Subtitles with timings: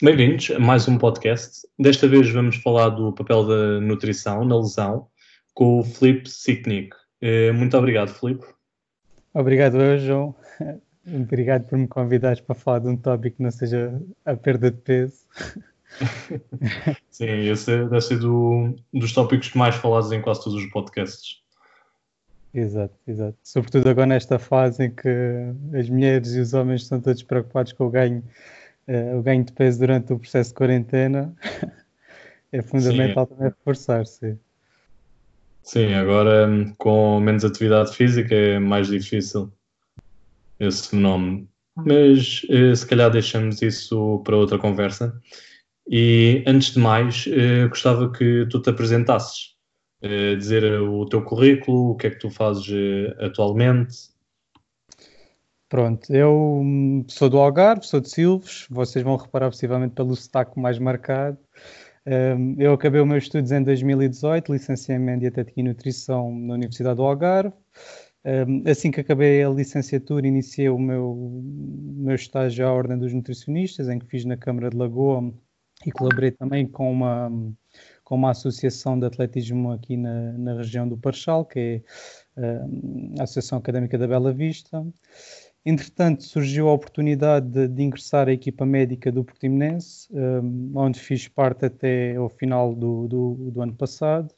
[0.00, 1.66] Bem-vindos a mais um podcast.
[1.76, 5.08] Desta vez vamos falar do papel da nutrição na lesão
[5.54, 6.96] com o Filipe Sicknick.
[7.20, 8.46] Eh, muito obrigado, Filipe.
[9.34, 10.36] Obrigado, João.
[11.04, 14.76] Obrigado por me convidares para falar de um tópico que não seja a perda de
[14.76, 15.26] peso.
[17.10, 21.42] Sim, esse é, deve ser do, dos tópicos mais falados em quase todos os podcasts.
[22.54, 23.36] Exato, exato.
[23.42, 25.08] Sobretudo agora nesta fase em que
[25.78, 28.24] as mulheres e os homens estão todos preocupados com o ganho
[28.88, 31.34] uh, o ganho de peso durante o processo de quarentena,
[32.50, 33.34] é fundamental Sim.
[33.34, 34.36] também reforçar-se.
[35.62, 39.52] Sim, agora com menos atividade física é mais difícil
[40.58, 41.46] esse fenómeno.
[41.76, 45.20] Mas eh, se calhar deixamos isso para outra conversa.
[45.88, 49.56] E antes de mais, eh, gostava que tu te apresentasses,
[50.38, 52.68] dizer o teu currículo, o que é que tu fazes
[53.18, 53.96] atualmente
[55.68, 60.58] Pronto, eu hum, sou do Algarve, sou de Silves, vocês vão reparar possivelmente pelo sotaque
[60.58, 61.38] mais marcado.
[62.06, 66.96] Um, eu acabei os meus estudos em 2018, licenciei-me em Dietética e Nutrição na Universidade
[66.96, 67.54] do Algarve.
[68.24, 73.90] Um, assim que acabei a licenciatura, iniciei o meu, meu estágio à Ordem dos Nutricionistas,
[73.90, 75.34] em que fiz na Câmara de Lagoa
[75.86, 77.30] e colaborei também com uma,
[78.04, 81.82] com uma associação de atletismo aqui na, na região do Parchal, que
[82.36, 84.84] é um, a Associação Académica da Bela Vista.
[85.64, 91.28] Entretanto, surgiu a oportunidade de, de ingressar a equipa médica do Portimonense, um, onde fiz
[91.28, 94.34] parte até ao final do, do, do ano passado.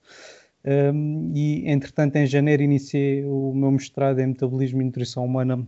[0.64, 5.66] Um, e, entretanto, em janeiro iniciei o meu mestrado em Metabolismo e Nutrição Humana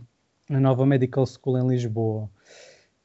[0.49, 2.29] na Nova Medical School em Lisboa.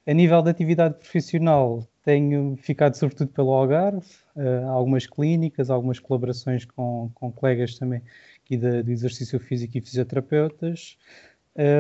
[0.07, 6.65] A nível de atividade profissional, tenho ficado sobretudo pelo Algarve, uh, algumas clínicas, algumas colaborações
[6.65, 8.01] com, com colegas também
[8.43, 10.97] aqui de, de exercício físico e fisioterapeutas.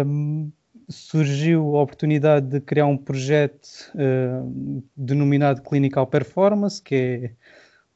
[0.06, 0.52] Um,
[0.86, 7.30] surgiu a oportunidade de criar um projeto uh, denominado Clinical Performance, que é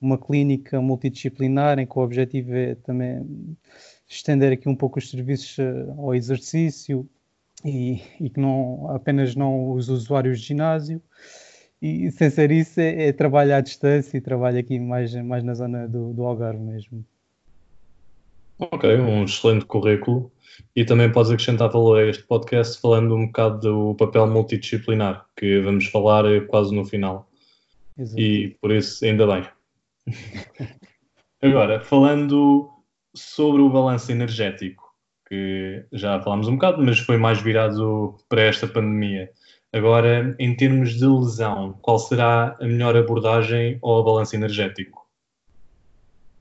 [0.01, 3.59] uma clínica multidisciplinar em que o objetivo é também
[4.09, 7.07] estender aqui um pouco os serviços uh, ao exercício
[7.63, 11.03] e, e, que não apenas não os usuários de ginásio.
[11.83, 15.53] E sem ser isso, é, é trabalho à distância e trabalho aqui mais, mais na
[15.53, 17.05] zona do, do Algarve mesmo.
[18.61, 20.31] Ok, um excelente currículo.
[20.77, 25.61] E também podes acrescentar valor a este podcast falando um bocado do papel multidisciplinar, que
[25.61, 27.29] vamos falar quase no final.
[27.99, 28.21] Exato.
[28.21, 29.45] E por isso, ainda bem.
[31.43, 32.71] Agora, falando
[33.13, 34.95] sobre o balanço energético,
[35.29, 39.33] que já falámos um bocado, mas foi mais virado para esta pandemia.
[39.73, 45.07] Agora, em termos de lesão, qual será a melhor abordagem ao balanço energético?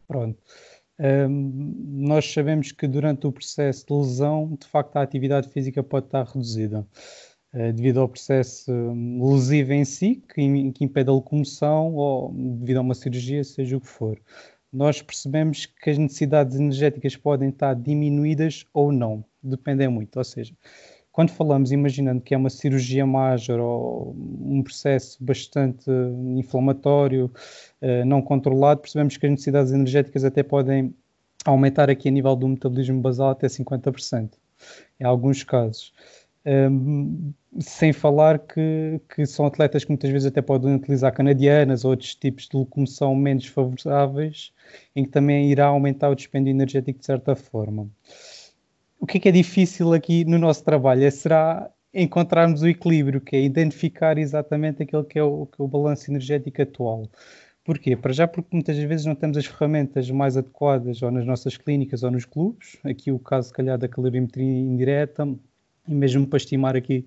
[0.08, 0.38] Pronto
[1.00, 6.24] nós sabemos que durante o processo de lesão, de facto, a atividade física pode estar
[6.26, 6.86] reduzida.
[7.54, 12.78] Uh, devido ao processo um, lesivo em si, que, que, impede a locomoção, ou devido
[12.78, 14.18] a uma cirurgia, seja o que for.
[14.72, 20.16] Nós percebemos que as necessidades energéticas podem estar diminuídas ou não, dependem muito.
[20.18, 20.54] Ou seja,
[21.12, 25.90] quando falamos, imaginando que é uma cirurgia major ou um processo bastante
[26.38, 27.32] inflamatório,
[27.82, 30.94] uh, não controlado, percebemos que as necessidades energéticas até podem
[31.44, 34.32] aumentar aqui a nível do metabolismo basal até 50%,
[35.00, 35.94] em alguns casos.
[36.46, 41.92] Um, sem falar que, que, são atletas que muitas vezes até podem utilizar canadianas ou
[41.92, 44.52] outros tipos de locomoção menos favoráveis,
[44.96, 47.90] em que também irá aumentar o dispêndio energético de certa forma
[49.02, 51.04] o que é que é difícil aqui no nosso trabalho?
[51.04, 55.66] É, será encontrarmos o equilíbrio, que é identificar exatamente aquele que é o, que é
[55.66, 57.10] o balanço energético atual.
[57.64, 57.96] Porquê?
[57.96, 62.04] Para já porque muitas vezes não temos as ferramentas mais adequadas ou nas nossas clínicas
[62.04, 62.78] ou nos clubes.
[62.84, 65.28] Aqui o caso, se calhar, da calorimetria indireta
[65.88, 67.06] e mesmo para estimar aqui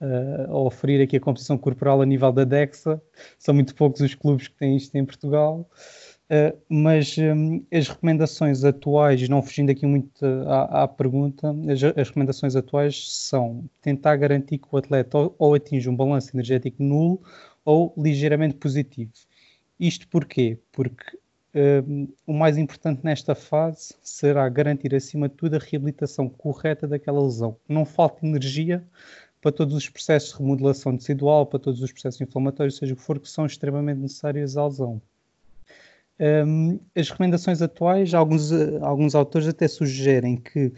[0.00, 3.02] uh, ou oferir aqui a composição corporal a nível da DEXA.
[3.36, 5.68] São muito poucos os clubes que têm isto em Portugal.
[6.32, 12.08] Uh, mas um, as recomendações atuais, não fugindo aqui muito à, à pergunta, as, as,
[12.08, 17.20] recomendações atuais são tentar garantir que o atleta ou, ou atinge um balanço energético nulo
[17.66, 19.12] ou ligeiramente positivo.
[19.78, 20.58] Isto porquê?
[20.72, 21.18] Porque
[21.86, 27.22] um, o mais importante nesta fase será garantir, acima de tudo, a reabilitação correta daquela
[27.22, 27.58] lesão.
[27.68, 28.82] Não falta energia
[29.38, 33.02] para todos os processos de remodelação tecidual, para todos os processos inflamatórios, seja o que
[33.02, 35.02] for, que são extremamente necessários à lesão.
[36.22, 40.72] Um, as recomendações atuais, alguns, alguns autores até sugerem que,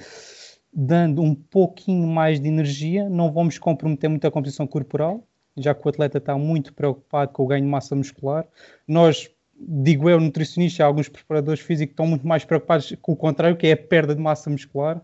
[0.72, 5.22] dando um pouquinho mais de energia, não vamos comprometer muito a composição corporal,
[5.54, 8.46] já que o atleta está muito preocupado com o ganho de massa muscular.
[8.88, 13.66] Nós, digo eu, nutricionista, alguns preparadores físicos estão muito mais preocupados com o contrário, que
[13.66, 14.98] é a perda de massa muscular.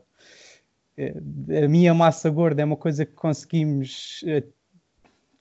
[0.96, 1.14] Eh,
[1.64, 4.42] a minha massa gorda é uma coisa que conseguimos eh,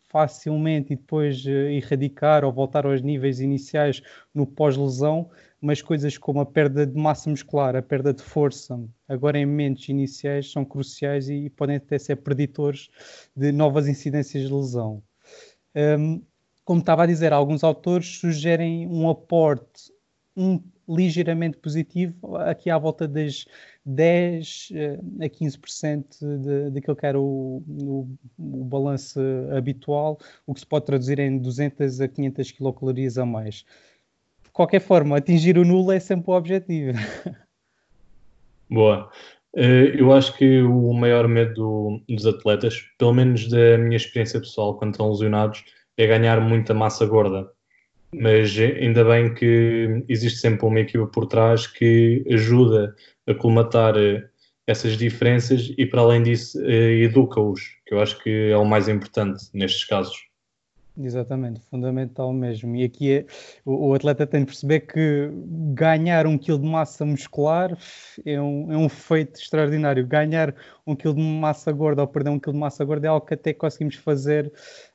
[0.10, 4.02] facilmente e depois uh, erradicar ou voltar aos níveis iniciais
[4.34, 5.30] no pós-lesão,
[5.62, 9.88] mas coisas como a perda de massa muscular, a perda de força, agora em momentos
[9.88, 12.90] iniciais, são cruciais e podem até ser preditores
[13.36, 15.04] de novas incidências de lesão.
[15.76, 16.22] Um,
[16.66, 19.92] como estava a dizer, alguns autores sugerem um aporte
[20.36, 23.46] um, ligeiramente positivo, aqui à volta das
[23.90, 28.08] 10 eh, a 15% daquilo que era o, o,
[28.38, 29.20] o balanço
[29.56, 33.66] habitual, o que se pode traduzir em 200 a 500 quilocalorias a mais.
[34.44, 36.98] De qualquer forma, atingir o nulo é sempre o objetivo.
[38.70, 39.10] Boa.
[39.56, 44.78] Eh, eu acho que o maior medo dos atletas, pelo menos da minha experiência pessoal,
[44.78, 45.64] quando estão lesionados,
[45.98, 47.50] é ganhar muita massa gorda.
[48.14, 52.96] Mas ainda bem que existe sempre uma equipa por trás que ajuda
[53.28, 54.28] a colmatar eh,
[54.66, 58.88] essas diferenças e, para além disso, eh, educa-os, que eu acho que é o mais
[58.88, 60.29] importante nestes casos.
[61.02, 62.76] Exatamente, fundamental mesmo.
[62.76, 63.26] E aqui é,
[63.64, 65.32] o, o, atleta tem de perceber que
[65.74, 67.78] ganhar um quilo de massa muscular
[68.26, 70.06] é um, é um feito extraordinário.
[70.06, 70.54] Ganhar
[70.86, 73.34] um quilo de massa gorda ou perder um quilo de massa gorda é algo que
[73.34, 74.52] até conseguimos fazer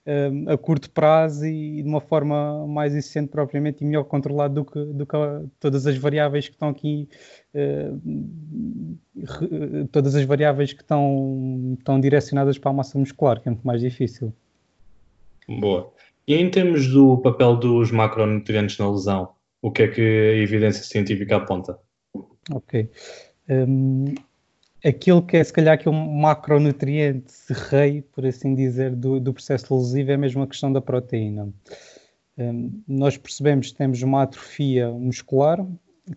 [0.06, 4.64] um, a curto prazo e de uma forma mais eficiente propriamente e melhor controlado do
[4.66, 5.16] que, do que
[5.58, 7.08] todas as variáveis que estão aqui,
[7.54, 7.98] uh,
[9.90, 13.80] todas as variáveis que estão, estão direcionadas para a massa muscular, que é muito mais
[13.80, 14.34] difícil.
[15.49, 15.93] Boa.
[16.26, 19.31] E em termos do papel dos macronutrientes na lesão,
[19.61, 21.79] o que é que a evidência científica aponta?
[22.50, 22.91] Ok.
[23.49, 24.14] Um,
[24.85, 27.32] aquilo que é se calhar que é um macronutriente
[27.70, 31.52] rei, por assim dizer, do, do processo lesivo é mesmo a questão da proteína.
[32.37, 35.64] Um, nós percebemos que temos uma atrofia muscular,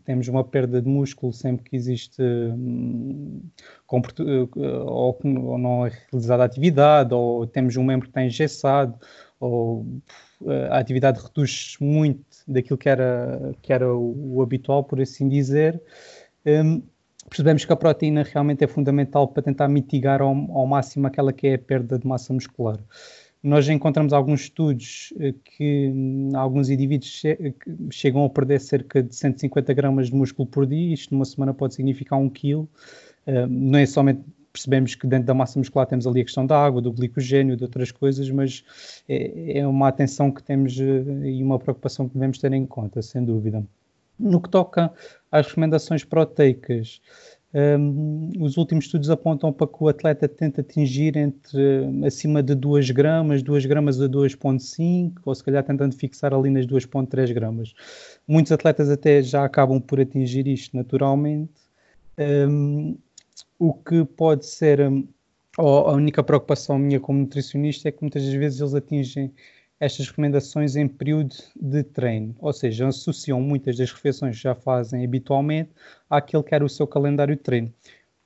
[0.04, 3.42] temos uma perda de músculo sempre que existe um,
[3.88, 9.00] ou, ou, não é realizada atividade, ou temos um membro que está engessado,
[9.40, 9.82] ou
[10.42, 15.30] uh, a atividade reduz muito daquilo que era, que era o, o habitual, por assim
[15.30, 15.82] dizer.
[16.46, 16.82] Um,
[17.30, 21.48] percebemos que a proteína realmente é fundamental para tentar mitigar ao, ao máximo aquela que
[21.48, 22.80] é a perda de massa muscular.
[23.44, 27.22] Nós encontramos alguns estudos eh, que hum, alguns indivíduos
[27.92, 31.76] chegam a perder cerca de 150 gramas de músculo por dia, isto numa semana pode
[31.76, 32.68] significar um quilo.
[33.28, 34.22] Hum, não é somente
[34.58, 37.64] percebemos que dentro da massa muscular temos ali a questão da água, do glicogênio, de
[37.64, 38.64] outras coisas, mas
[39.08, 43.02] é, é uma atenção que temos eh, e uma preocupação que devemos ter em conta,
[43.02, 43.64] sem dúvida.
[44.20, 44.92] No que toca
[45.32, 47.00] às recomendações proteicas,
[47.54, 52.92] um, os últimos estudos apontam para que o atleta tente atingir entre acima de 2
[52.92, 57.74] gramas, 2 gramas a 2,5, ou se calhar tentando fixar ali nas 2,3 gramas.
[58.28, 61.54] Muitos atletas até já acabam por atingir isto naturalmente,
[62.18, 62.98] um,
[63.58, 64.82] o que pode ser.
[64.82, 65.08] Um,
[65.60, 69.34] a única preocupação minha como nutricionista é que muitas vezes eles atingem
[69.80, 75.06] estas recomendações em período de treino, ou seja, associam muitas das refeições que já fazem
[75.06, 75.72] habitualmente
[76.10, 77.74] àquele que era o seu calendário de treino.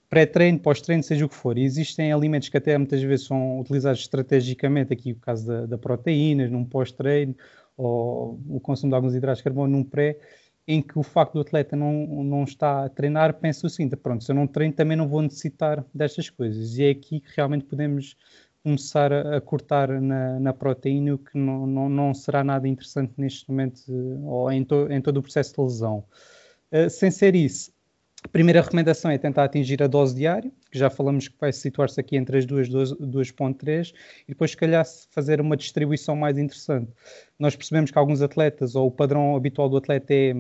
[0.10, 1.58] Pré-treino, pós-treino, seja o que for.
[1.58, 5.78] E existem alimentos que até muitas vezes são utilizados estrategicamente, aqui o caso da, da
[5.78, 7.36] proteína, num pós-treino,
[7.78, 10.18] ou o consumo de alguns hidratos de carbono num pré,
[10.68, 11.94] em que o facto do atleta não,
[12.24, 15.22] não está a treinar, pensa o seguinte, pronto, se eu não treino também não vou
[15.22, 16.78] necessitar destas coisas.
[16.78, 18.16] E é aqui que realmente podemos
[18.64, 23.50] começar a, cortar na, na, proteína, o que não, não, não, será nada interessante neste
[23.50, 23.82] momento
[24.24, 26.04] ou em, to, em todo o processo de lesão.
[26.72, 27.72] Uh, sem ser isso,
[28.24, 32.00] a primeira recomendação é tentar atingir a dose diária, que já falamos que vai situar-se
[32.00, 33.94] aqui entre as duas, 2.3,
[34.28, 36.92] e depois, se calhar, fazer uma distribuição mais interessante.
[37.40, 40.34] Nós percebemos que alguns atletas, ou o padrão habitual do atleta é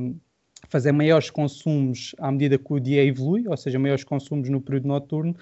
[0.69, 4.87] fazer maiores consumos à medida que o dia evolui, ou seja, maiores consumos no período
[4.87, 5.35] noturno,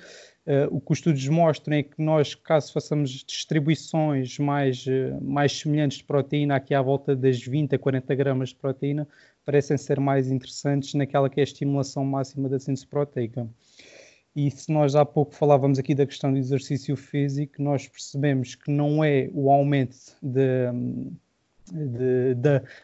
[0.50, 5.52] Uh, o que os estudos mostram é que nós, caso façamos distribuições mais, uh, mais
[5.52, 9.08] semelhantes de proteína, aqui à volta das 20 a 40 gramas de proteína,
[9.46, 13.48] parecem ser mais interessantes naquela que é a estimulação máxima da síntese proteica.
[14.36, 18.72] E se nós há pouco falávamos aqui da questão do exercício físico, nós percebemos que
[18.72, 20.66] não é o aumento de,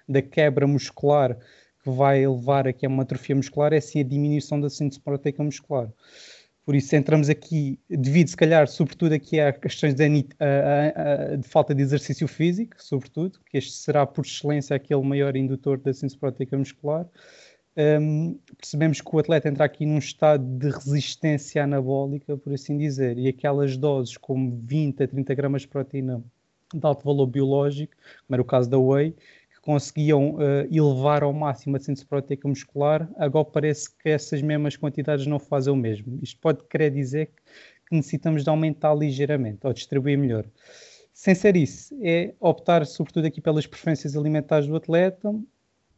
[0.07, 1.35] da quebra muscular
[1.83, 5.41] que vai levar aqui a uma atrofia muscular, é sim a diminuição da síntese proteica
[5.43, 5.89] muscular.
[6.65, 11.83] Por isso entramos aqui, devido se calhar, sobretudo aqui a questões de, de, falta de
[11.83, 17.07] exercício físico, sobretudo, que este será por excelência aquele maior indutor da síntese proteica muscular.
[17.77, 23.17] Um, percebemos que o atleta entra aqui num estado de resistência anabólica, por assim dizer,
[23.19, 26.23] e aquelas doses como 20 a 30 gramas de proteína
[26.73, 27.93] de alto valor biológico,
[28.25, 29.13] como era o caso da whey,
[29.65, 30.39] conseguiam uh,
[30.71, 35.73] elevar ao máximo a síntese proteica muscular, agora parece que essas mesmas quantidades não fazem
[35.73, 36.19] o mesmo.
[36.21, 37.31] Isto pode querer dizer
[37.87, 40.45] que, necessitamos de aumentar ligeiramente ou distribuir melhor.
[41.13, 45.33] Sem ser isso, é optar sobretudo aqui pelas preferências alimentares do atleta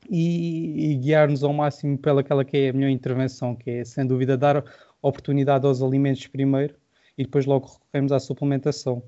[0.09, 4.38] e, e guiar-nos ao máximo pelaquela que é a melhor intervenção, que é sem dúvida
[4.38, 4.63] dar
[5.01, 6.75] oportunidade aos alimentos primeiro
[7.17, 9.03] e depois logo recorremos à suplementação.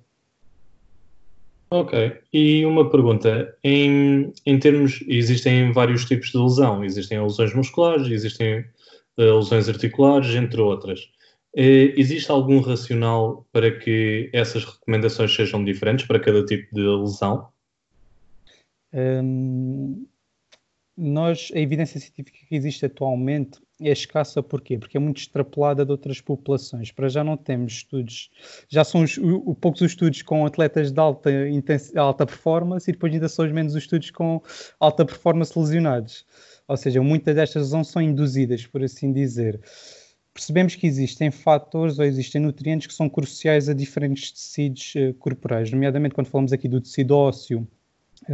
[1.72, 1.94] Ok,
[2.34, 8.62] e uma pergunta, em, em termos, existem vários tipos de lesão, existem lesões musculares, existem
[9.20, 11.02] uh, lesões articulares, entre outras.
[11.56, 17.50] Uh, existe algum racional para que essas recomendações sejam diferentes para cada tipo de lesão?
[18.92, 20.08] Um,
[21.00, 24.78] nós, a evidência científica que existe atualmente é escassa porquê?
[24.78, 26.92] Porque é muito extrapolada de outras populações.
[26.92, 28.30] Para já não temos estudos,
[28.68, 31.30] já são os, o, poucos os estudos com atletas de alta,
[31.96, 34.42] alta performance e depois ainda são os menos os estudos com
[34.80, 36.26] alta performance lesionados.
[36.68, 39.60] Ou seja, muitas destas lesões são induzidas, por assim dizer.
[40.34, 45.72] Percebemos que existem fatores ou existem nutrientes que são cruciais a diferentes tecidos uh, corporais,
[45.72, 47.68] nomeadamente quando falamos aqui do tecido ósseo,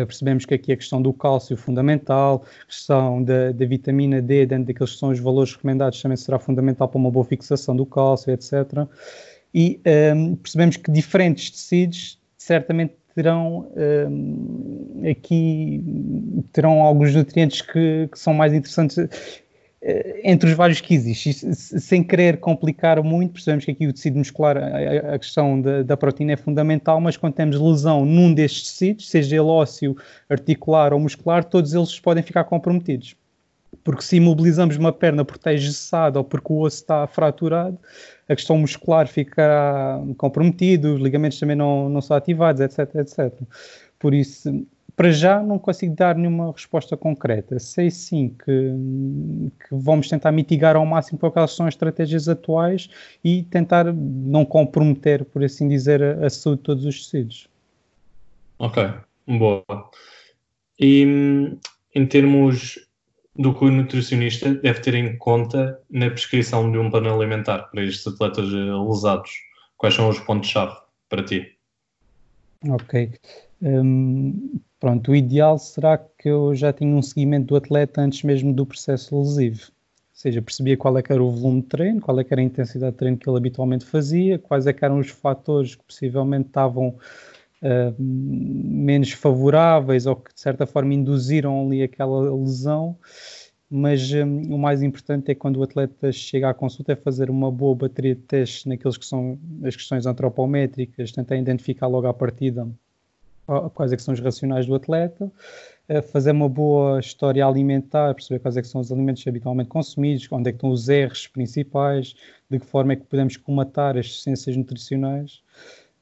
[0.03, 4.65] percebemos que aqui a questão do cálcio fundamental, a questão da, da, vitamina D, dentro
[4.65, 8.33] daqueles que são os valores recomendados, também será fundamental para uma boa fixação do cálcio,
[8.33, 8.87] etc.
[9.53, 15.81] E um, ehm, percebemos que diferentes tecidos certamente terão um, ehm, aqui
[16.51, 19.07] terão alguns nutrientes que, que, são mais interessantes eh,
[20.23, 24.57] entre os vários que existem, sem querer complicar muito, percebemos que aqui o tecido muscular,
[24.57, 29.35] a, questão da, da, proteína é fundamental, mas quando temos lesão num destes tecidos, seja
[29.35, 29.95] ele ósseo,
[30.27, 33.15] articular ou muscular, todos eles podem ficar comprometidos.
[33.83, 37.77] Porque se imobilizamos uma perna porque está engessada ou porque o osso está fraturado,
[38.27, 43.31] a questão muscular ficará comprometida, os ligamentos também não, não são ativados, etc, etc.
[43.99, 44.65] Por isso,
[44.95, 47.59] para já não consigo dar nenhuma resposta concreta.
[47.59, 48.71] Sei sim que,
[49.59, 52.89] que vamos tentar mitigar ao máximo quais são as estratégias atuais
[53.23, 57.49] e tentar não comprometer, por assim dizer, a, a saúde de todos os tecidos.
[58.57, 58.83] Ok,
[59.27, 59.65] boa.
[60.79, 61.57] E
[61.93, 62.79] em termos
[63.35, 67.83] do que o nutricionista deve ter em conta na prescrição de um plano alimentar para
[67.83, 69.31] estes atletas lesados?
[69.77, 70.73] Quais são os pontos-chave
[71.09, 71.57] para ti?
[72.69, 73.11] Ok.
[73.65, 78.53] Um, pronto, o ideal será que eu já tinha um seguimento do atleta antes mesmo
[78.53, 79.71] do processo lesivo.
[79.71, 79.71] Ou
[80.13, 82.45] seja, percebia qual é que era o volume de treino, qual é que era a
[82.45, 86.47] intensidade de treino que ele habitualmente fazia, quais é que eram os fatores que possivelmente
[86.47, 92.95] estavam uh, menos favoráveis ou que de certa forma induziram ali aquela lesão.
[93.67, 97.51] Mas um, o mais importante é quando o atleta chega à consulta é fazer uma
[97.51, 102.69] boa bateria de testes naqueles que são as questões antropométricas, tentar identificar logo à partida
[103.73, 105.31] quais é são os racionais do atleta,
[106.11, 110.51] fazer uma boa história alimentar, perceber quais é são os alimentos habitualmente consumidos, onde é
[110.51, 112.15] que estão os erros principais,
[112.49, 115.43] de que forma é que podemos comatar as essências nutricionais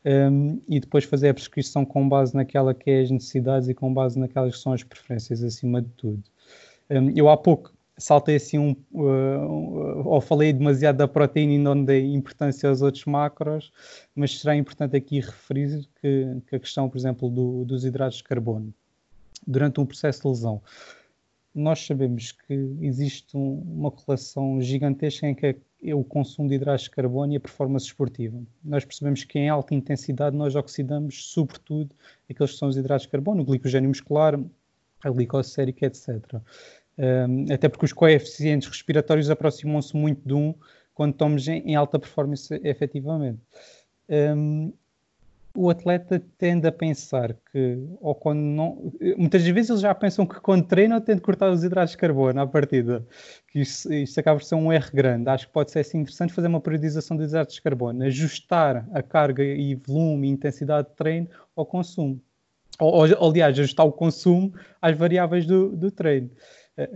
[0.06, 3.94] um, e depois fazer a prescrição com base naquela que é as necessidades e com
[3.94, 6.24] base naquelas que são as preferências acima de tudo.
[6.90, 7.74] Um, eu há pouco
[8.04, 13.06] saltei assim um, uh, ou falei demasiado da proteína e não dei importância aos outros
[13.06, 13.72] macros,
[14.14, 18.26] mas será importante aqui referir que, que a questão, por exemplo, do, dos hidratos de
[18.26, 18.74] carbono,
[19.48, 20.62] durante um processo de lesão,
[21.56, 26.84] nós sabemos que existe um, uma correlação gigantesca em que é o consumo de hidratos
[26.84, 28.38] de carbono e a performance esportiva.
[28.62, 31.96] Nós percebemos que em alta intensidade nós oxidamos, sobretudo,
[32.30, 34.38] aqueles que são os hidratos de carbono, o glicogênio muscular,
[35.04, 36.42] a glicose sérica, etc.
[37.52, 40.54] Até porque os coeficientes respiratórios aproximam-se muito de um
[40.94, 43.40] quando estamos em, alta performance efetivamente.
[44.10, 44.72] Um,
[45.56, 48.92] o atleta tende a pensar que, ou quando não.
[49.18, 52.42] Muitas vezes eles já pensam que quando treina tem de cortar os hidratos de carbono
[52.42, 53.06] à partida.
[53.48, 55.30] Que isso, isso acaba por ser um erro grande.
[55.30, 59.04] Acho que pode ser assim, interessante fazer uma periodização dos hidratos de carbono, ajustar a
[59.04, 62.20] carga e volume e intensidade de treino ao consumo.
[62.80, 66.32] Ou, ou aliás, ajustar o consumo às variáveis do, do treino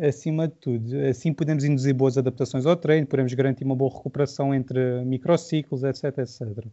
[0.01, 0.99] acima de tudo.
[1.07, 6.17] Assim podemos induzir boas adaptações ao treino, podemos garantir uma boa recuperação entre microciclos, etc,
[6.17, 6.67] etc.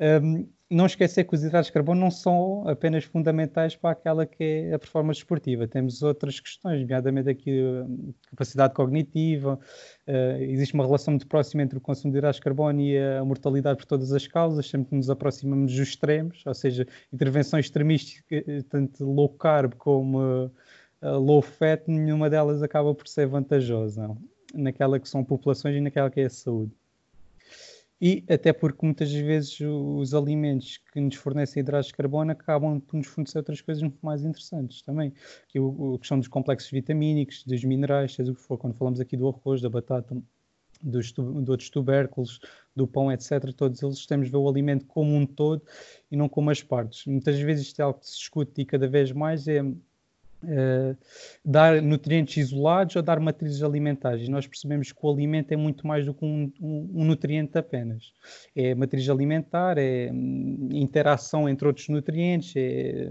[0.00, 4.44] Um, não esquecer que os hidratos de carbono não são apenas fundamentais para aquela que
[4.44, 5.66] é a performance esportiva.
[5.66, 9.58] Temos outras questões, nomeadamente aqui hum, capacidade cognitiva.
[10.06, 13.24] Uh, existe uma relação muito próxima entre o consumo de hidratos de carbono e a
[13.24, 18.22] mortalidade por todas as causas, sempre que nos aproximamos dos extremos, ou seja, intervenções extremistas,
[18.68, 20.52] tanto low carb como
[21.02, 24.16] low fat, nenhuma delas acaba por ser vantajosa
[24.54, 26.72] naquela que são populações e naquela que é a saúde.
[28.00, 32.96] e até porque muitas vezes os alimentos que nos fornecem hidratos de carbono acabam por
[32.96, 35.12] nos fornecer outras coisas muito mais interessantes também.
[35.48, 39.16] Que a questão dos complexos vitamínicos, dos minerais, seja o que for, quando falamos aqui
[39.16, 40.16] do arroz, da batata,
[40.80, 42.38] dos, de outros tubérculos,
[42.74, 45.60] do pão, etc., todos eles temos de ver o alimento como um todo
[46.10, 47.04] e não como as partes.
[47.06, 49.60] Muitas vezes isto é algo que se discute e cada vez mais é
[50.40, 50.96] Uh,
[51.44, 54.28] dar nutrientes isolados ou dar matrizes alimentares.
[54.28, 57.58] E nós percebemos que o alimento é muito mais do que um, um, um nutriente
[57.58, 58.12] apenas.
[58.54, 63.08] É matriz alimentar, é um, interação entre outros nutrientes, é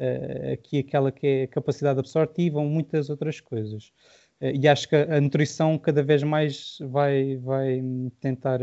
[0.00, 3.92] uh, aqui aquela que é capacidade absortiva, muitas outras coisas.
[4.40, 7.80] Uh, e acho que a, nutrição cada vez mais vai, vai
[8.20, 8.60] tentar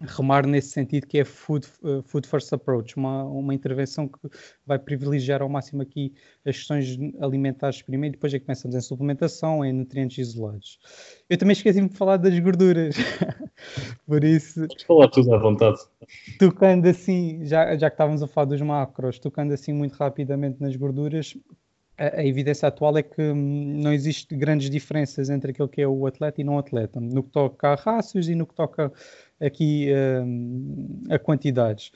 [0.00, 4.18] remar nesse sentido que é food, uh, food first approach, uma, uma intervenção que
[4.64, 6.12] vai privilegiar ao máximo aqui
[6.46, 10.78] as questões alimentares primeiro, depois é que começamos em suplementação, em nutrientes isolados.
[11.28, 12.94] Eu também esqueci-me de falar das gorduras,
[14.06, 14.60] por isso...
[14.68, 15.78] Podes falar tudo à vontade.
[16.38, 20.76] Tocando assim, já, já que estávamos a falar dos macros, tocando assim muito rapidamente nas
[20.76, 21.34] gorduras,
[21.98, 25.88] a, a evidência atual é que hum, não existe grandes diferenças entre aquele que é
[25.88, 28.92] o atleta e não atleta, no que toca a rácios e no que toca
[29.40, 31.92] aqui uh, a quantidades.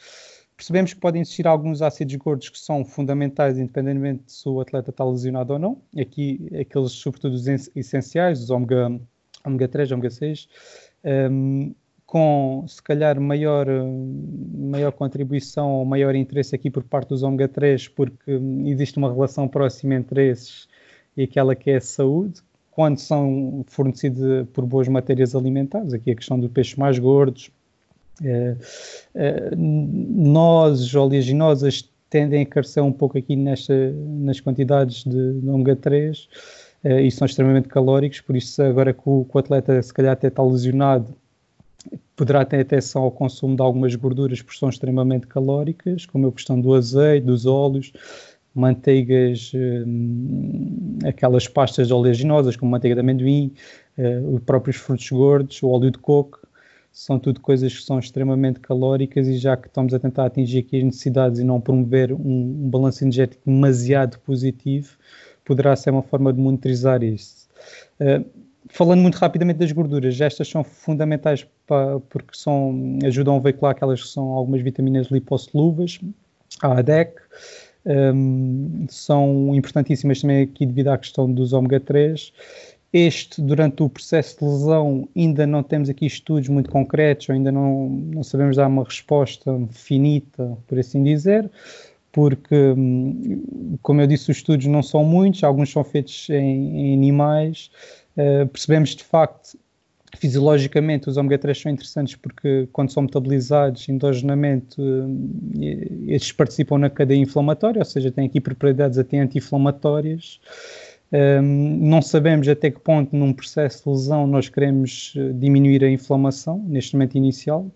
[0.56, 5.04] Percebemos que podem existir alguns ácidos gordos que são fundamentais, independentemente se o atleta está
[5.04, 5.82] lesionado ou não.
[5.98, 9.00] Aqui, aqueles, sobretudo, os essenciais, os ômega,
[9.44, 10.48] ômega 3, ômega 6,
[11.32, 11.74] um,
[12.06, 13.66] com se calhar maior,
[14.54, 19.48] maior contribuição ou maior interesse aqui por parte dos ômega 3, porque existe uma relação
[19.48, 20.68] próxima entre esses
[21.16, 22.40] e aquela que é a saúde,
[22.72, 27.50] quando são fornecidos por boas matérias alimentares, aqui a questão dos peixes mais gordos,
[28.24, 28.56] é,
[29.14, 35.76] é, nozes oleaginosas tendem a carecer um pouco aqui nesta, nas quantidades de, de ômega
[35.76, 36.28] 3
[36.84, 40.12] é, e são extremamente calóricos, por isso agora que o, que o atleta se calhar
[40.12, 41.14] até está lesionado,
[42.16, 46.60] poderá ter atenção ao consumo de algumas gorduras porque são extremamente calóricas, como a questão
[46.60, 47.92] do azeite, dos óleos,
[48.54, 53.52] manteigas, hum, aquelas pastas oleaginosas, como manteiga de amendoim,
[53.98, 56.40] uh, os próprios frutos gordos, o óleo de coco,
[56.92, 60.76] são tudo coisas que são extremamente calóricas e já que estamos a tentar atingir aqui
[60.76, 64.90] as necessidades e não promover um, balanço energético demasiado positivo,
[65.44, 67.48] poderá ser uma forma de monitorizar isso.
[67.98, 68.24] Uh,
[68.68, 74.02] falando muito rapidamente das gorduras, estas são fundamentais para, porque são, ajudam a veicular aquelas
[74.02, 75.98] que são algumas vitaminas lipossolúveis,
[76.60, 77.14] a ADEC,
[77.84, 82.32] um, são importantíssimas também aqui devido à questão dos ômega 3.
[82.92, 87.88] Este, durante o processo de lesão, ainda não temos aqui estudos muito concretos, ainda não,
[87.88, 91.50] não sabemos dar uma resposta finita, por assim dizer,
[92.12, 96.94] porque, hum, como eu disse, os estudos não são muitos, alguns são feitos em, em
[96.94, 97.70] animais.
[98.14, 99.56] Uh, percebemos de facto
[100.16, 106.90] fisiologicamente os ômega 3 são interessantes porque quando são metabolizados endogenamente eh, estes participam na
[106.90, 110.40] cadeia inflamatória, ou seja, têm aqui propriedades até anti-inflamatórias.
[111.12, 115.90] Um, não sabemos até que ponto num processo de lesão nós queremos eh, diminuir a
[115.90, 117.70] inflamação neste momento inicial.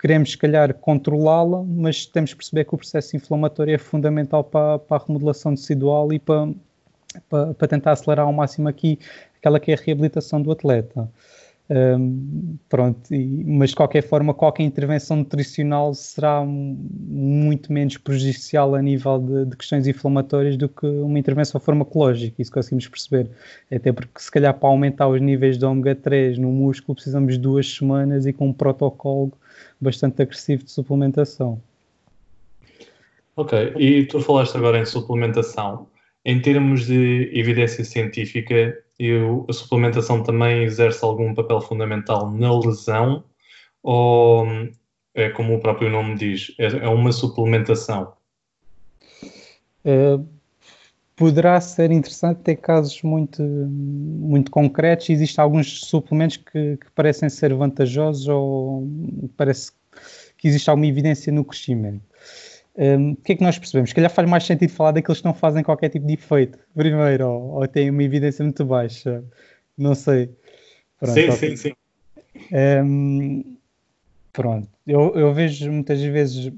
[0.00, 4.78] Queremos, se calhar, controlá-la, mas temos que perceber que o processo inflamatório é fundamental para,
[4.78, 6.48] para a remodelação tecidual e para,
[7.28, 8.96] para, para tentar acelerar ao máximo aqui
[9.38, 11.10] aquela que é a reabilitação do atleta.
[11.70, 18.80] Um, pronto, e, mas de qualquer forma, qualquer intervenção nutricional será muito menos prejudicial a
[18.80, 23.30] nível de, de, questões inflamatórias do que uma intervenção farmacológica, isso conseguimos perceber.
[23.70, 27.40] Até porque, se calhar, para aumentar os níveis de ômega 3 no músculo, precisamos de
[27.40, 29.30] duas semanas e com um protocolo
[29.78, 31.60] bastante agressivo de suplementação.
[33.36, 35.86] Ok, e tu falaste agora em suplementação.
[36.24, 39.12] Em termos de evidência científica, e
[39.48, 43.24] a suplementação também exerce algum papel fundamental na lesão
[43.82, 44.46] ou
[45.14, 48.12] é como o próprio nome diz, é, é uma suplementação?
[49.84, 50.24] Uh,
[51.16, 55.10] poderá ser interessante ter casos muito, muito concretos.
[55.10, 58.88] Existem alguns suplementos que, que parecem ser vantajosos ou
[59.36, 59.72] parece
[60.36, 62.07] que existe alguma evidência no crescimento.
[62.78, 63.90] Um, o que é que nós percebemos?
[63.90, 67.28] Se calhar faz mais sentido falar daqueles que não fazem qualquer tipo de efeito, primeiro,
[67.28, 69.24] ou, ou têm uma evidência muito baixa.
[69.76, 70.30] Não sei.
[71.00, 71.72] Pronto, sim, sim, sim.
[72.52, 73.56] Um,
[74.32, 76.52] pronto, eu, eu vejo muitas vezes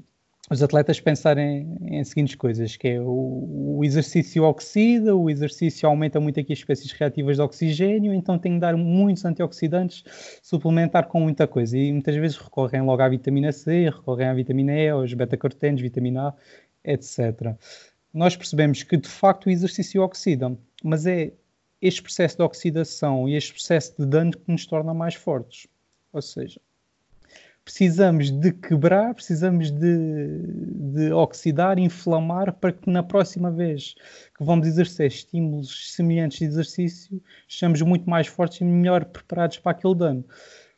[0.51, 6.19] os atletas pensarem em seguintes coisas, que é o, o, exercício oxida, o exercício aumenta
[6.19, 10.03] muito aqui as espécies reativas de oxigênio, então tem que dar muitos antioxidantes,
[10.43, 11.77] suplementar com muita coisa.
[11.77, 16.27] E muitas vezes recorrem logo à vitamina C, recorrem à vitamina E, aos beta-carotenos, vitamina
[16.27, 16.33] A,
[16.83, 17.55] etc.
[18.13, 21.31] Nós percebemos que de facto o exercício oxida, mas é
[21.81, 25.65] este processo de oxidação e este processo de dano que nos torna mais fortes.
[26.11, 26.59] Ou seja,
[27.71, 29.97] precisamos de quebrar, precisamos de,
[30.93, 33.95] de, oxidar, inflamar, para que na próxima vez
[34.37, 39.71] que vamos exercer estímulos semelhantes de exercício, estejamos muito mais fortes e melhor preparados para
[39.71, 40.25] aquele dano.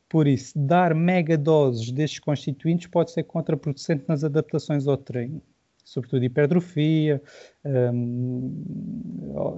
[0.08, 5.42] Por isso, dar mega doses destes constituintes pode ser contraproducente nas adaptações ao treino,
[5.84, 7.20] sobretudo hipertrofia,
[7.66, 8.54] um,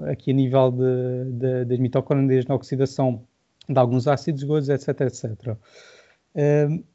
[0.09, 3.27] aqui a nível de, de, das mitocôndrias na oxidação
[3.67, 5.57] de alguns ácidos gordos, etc, etc.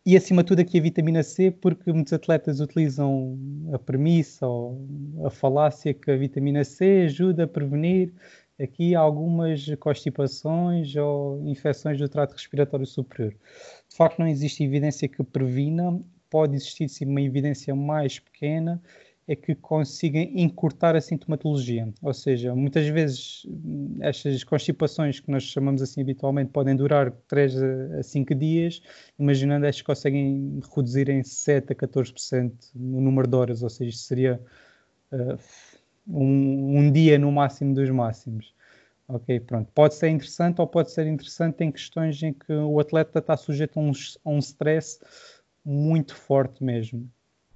[0.05, 3.38] E acima de tudo aqui a vitamina C, porque muitos atletas utilizam
[3.72, 4.87] a premissa ou
[5.24, 8.12] a falácia que a vitamina C ajuda a prevenir
[8.61, 13.33] aqui algumas constipações ou infecções do trato respiratório superior.
[13.88, 15.98] De facto, não existe evidência que previna,
[16.29, 18.83] pode existir sim uma evidência mais pequena,
[19.28, 21.88] é que consiga encurtar a sintomatologia.
[22.02, 23.46] Ou seja, muitas vezes
[24.00, 27.62] estas constipações que nós chamamos assim habitualmente podem durar 3
[27.98, 28.83] a 5 dias,
[29.18, 34.40] imaginando estas conseguem reduzir em 7 a 14% no número de horas, ou seja, seria
[35.12, 35.38] uh,
[36.09, 38.52] um, um, dia no máximo dos máximos.
[39.06, 39.70] Ok, pronto.
[39.72, 43.78] Pode ser interessante ou pode ser interessante em questões em que o atleta está sujeito
[43.78, 43.92] a um,
[44.24, 45.00] a um stress
[45.64, 47.11] muito forte mesmo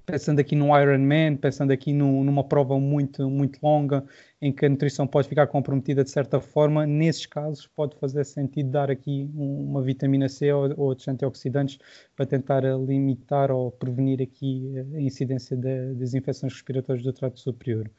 [0.07, 4.05] pensando aqui no Ironman, pensando aqui no, numa prova muito, muito longa,
[4.41, 8.71] em que a nutrição pode ficar comprometida de certa forma, nesses casos pode fazer sentido
[8.71, 11.79] dar aqui uma vitamina C ou, ou outros antioxidantes
[12.15, 17.91] para tentar limitar ou prevenir aqui a incidência de, das infecções respiratórias do trato superior.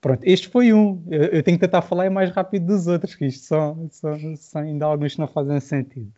[0.00, 1.02] Pronto, este foi um.
[1.10, 4.86] Eu tenho que tentar falar mais rápido dos outros, que isto são, são, são ainda
[4.86, 6.12] alguns que não fazem sentido.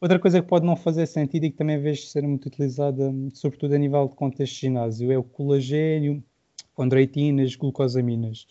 [0.00, 3.74] Outra coisa que pode não fazer sentido e que também vejo ser muito utilizada, sobretudo
[3.74, 6.24] a nível de contexto de ginásio, é o colagênio,
[6.74, 8.46] condroitinas, glucosaminas.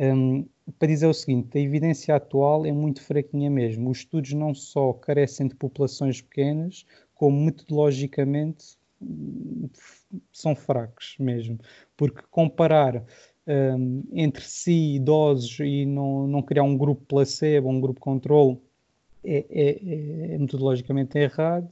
[0.00, 0.44] Um,
[0.78, 3.88] para dizer o seguinte, a evidência atual é muito fraquinha mesmo.
[3.88, 8.76] Os estudos não só carecem de populações pequenas, como metodologicamente
[10.32, 11.58] são fracos mesmo.
[11.96, 13.04] Porque comparar
[13.46, 18.58] um, entre si doses e não, não criar um grupo placebo, um grupo controle,
[19.24, 21.68] é, é, é metodologicamente errado.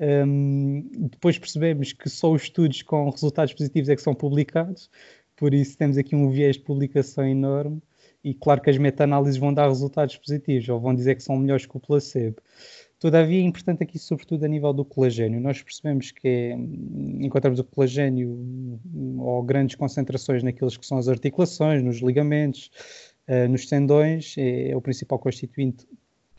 [0.00, 4.88] Um, depois percebemos que só os estudos com resultados positivos é que são publicados,
[5.36, 7.82] por isso temos aqui um viés de publicação enorme.
[8.22, 11.66] E claro que as meta-análises vão dar resultados positivos, ou vão dizer que são melhores
[11.66, 12.36] que o placebo.
[12.98, 15.40] Todavia, é importante aqui, sobretudo a nível do colagênio.
[15.40, 16.52] Nós percebemos que é,
[17.24, 18.80] encontramos o colagênio
[19.20, 22.70] ou grandes concentrações naqueles que são as articulações, nos ligamentos,
[23.28, 25.86] uh, nos tendões, é, é, o principal constituinte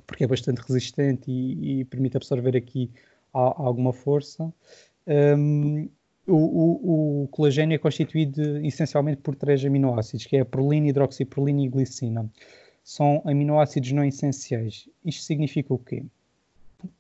[0.10, 2.89] porque é bastante resistente e, e permite absorver aqui
[3.32, 4.52] a, a alguma força.
[5.08, 5.88] Um,
[6.28, 11.62] o, o, o, colagênio é constituído essencialmente por três aminoácidos, que é a prolina, hidroxiprolina
[11.62, 12.30] e glicina.
[12.84, 14.89] São aminoácidos não essenciais.
[15.06, 16.04] Isto significa o quê?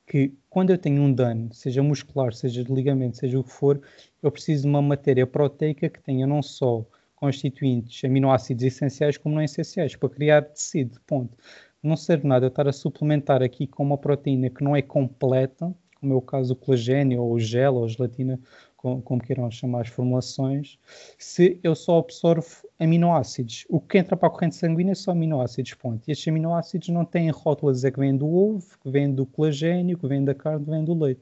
[0.05, 3.81] Que quando eu tenho um dano, seja muscular, seja de ligamento, seja o que for,
[4.21, 9.41] eu preciso de uma matéria proteica que tenha não só constituintes aminoácidos essenciais como não
[9.41, 11.35] essenciais, para criar tecido, ponto
[11.81, 15.73] não serve nada eu estar a suplementar aqui com uma proteína que não é completa,
[15.99, 18.39] como é o caso do colagênio, ou o gel, ou a gelatina,
[18.75, 20.79] como, como queiram chamar as formulações,
[21.17, 22.47] se eu só absorvo
[22.79, 23.65] aminoácidos.
[23.69, 26.07] O que entra para a corrente sanguínea são aminoácidos, ponto.
[26.07, 29.25] E estes aminoácidos não têm rótula a dizer que vêm do ovo, que vêm do
[29.25, 31.21] colagênio, que vêm da carne, que vêm do leite.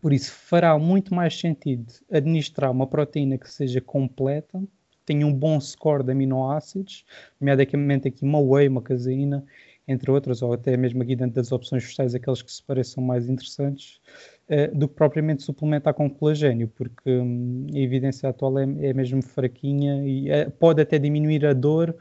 [0.00, 4.62] Por isso, fará muito mais sentido administrar uma proteína que seja completa,
[5.04, 7.04] tem um bom score de aminoácidos,
[7.40, 9.44] nomeadamente aqui uma whey, uma caseína,
[9.86, 13.28] entre outras, ou até mesmo aqui dentro das opções vegetais, aqueles que se pareçam mais
[13.28, 14.00] interessantes,
[14.48, 19.22] uh, do que propriamente suplementar com colagênio, porque um, a evidência atual é, é mesmo
[19.22, 21.94] fraquinha e é, pode até diminuir a dor,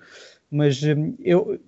[0.50, 1.60] mas um, eu,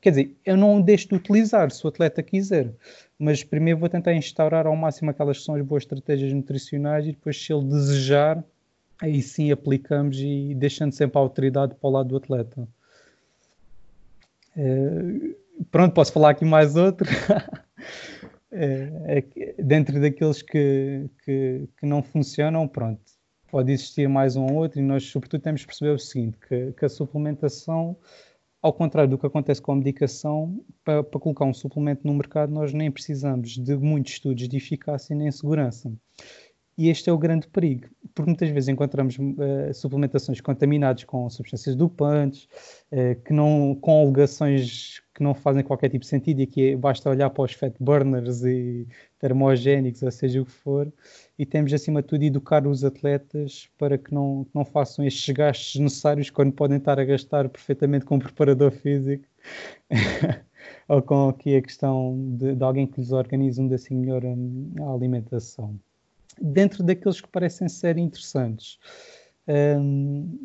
[0.00, 2.72] quer dizer, eu não deixo de utilizar se o atleta quiser,
[3.18, 7.12] mas primeiro vou tentar instaurar ao máximo aquelas que são as boas estratégias nutricionais e
[7.12, 8.44] depois, se ele desejar,
[9.00, 12.66] aí sim aplicamos e deixando sempre a autoridade para o lado do atleta.
[14.56, 15.36] É,
[15.70, 17.06] pronto, posso falar aqui mais outro.
[18.50, 23.02] é, é, dentro daqueles que, que, que, não funcionam, pronto,
[23.50, 26.72] pode existir mais um ou outro e nós sobretudo temos de perceber o seguinte, que,
[26.72, 27.96] que a suplementação,
[28.62, 32.50] ao contrário do que acontece com a medicação, para, para colocar um suplemento no mercado
[32.52, 35.92] nós nem precisamos de muitos estudos de eficácia nem segurança.
[36.78, 41.74] E este é o grande perigo, porque muitas vezes encontramos uh, suplementações contaminadas com substâncias
[41.74, 42.46] dopantes,
[42.92, 46.76] uh, que não, com alegações que não fazem qualquer tipo de sentido, e aqui é,
[46.76, 48.86] basta olhar para os fat burners e
[49.18, 50.92] termogénicos, ou seja o que for,
[51.38, 55.34] e temos acima de tudo educar os atletas para que não, que não façam estes
[55.34, 59.24] gastos necessários quando podem estar a gastar perfeitamente com um preparador físico.
[60.88, 64.72] ou com aqui a questão de, de alguém que lhes organize um assim melhor hum,
[64.80, 65.78] a alimentação.
[66.40, 68.78] Dentro daqueles que parecem ser interessantes.
[69.48, 70.38] Um,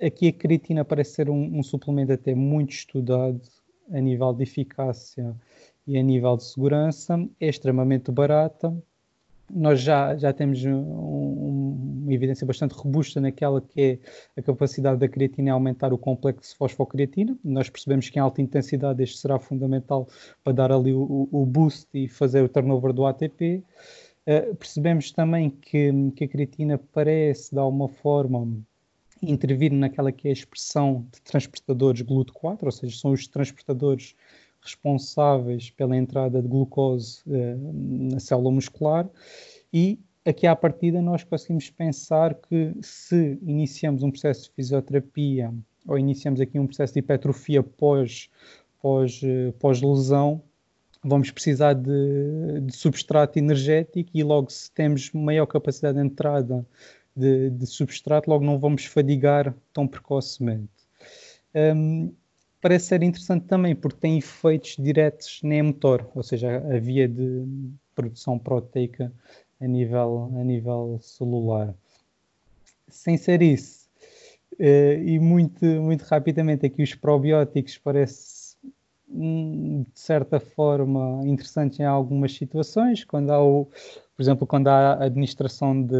[0.00, 3.40] aqui a creatina parece ser um, um, suplemento até muito estudado
[3.92, 5.34] a nível de eficácia
[5.86, 8.76] e a nível de segurança, é extremamente barata.
[9.50, 10.82] Nós já, já temos um,
[12.08, 13.80] uma evidência bastante robusta naquela que
[14.34, 17.38] é a capacidade da creatina aumentar o complexo fosfocreatina.
[17.42, 20.06] Nós percebemos que em alta intensidade este será fundamental
[20.44, 23.64] para dar ali o, o boost e fazer o turnover do ATP.
[24.28, 28.46] Uh, percebemos também que, que, a creatina parece, de alguma forma,
[29.22, 34.14] intervir naquela que é a expressão de transportadores GLUT4, ou seja, são os transportadores
[34.60, 39.08] responsáveis pela entrada de glucose uh, na célula muscular
[39.72, 45.54] e aqui à partida nós conseguimos pensar que se iniciamos um processo de fisioterapia
[45.86, 48.28] ou iniciamos aqui um processo de hipertrofia pós,
[48.82, 50.42] pós, uh, pós lesão,
[51.08, 56.64] vamos precisar de, de, substrato energético e logo se temos maior capacidade de entrada
[57.16, 60.68] de, de substrato, logo não vamos fadigar tão precocemente.
[61.54, 62.12] Um,
[62.60, 67.44] parece ser interessante também porque tem efeitos diretos na mTOR, ou seja, a via de
[67.94, 69.12] produção proteica
[69.60, 71.74] a nível, a nível celular.
[72.88, 73.88] Sem ser isso,
[74.54, 78.37] uh, e muito, muito rapidamente aqui os probióticos parece
[79.10, 85.82] de certa forma interessantes em algumas situações, quando há o, por exemplo, quando há administração
[85.82, 85.94] de